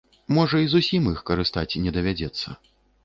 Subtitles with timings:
[0.35, 2.47] Можа, і зусім іх карыстаць не давядзецца.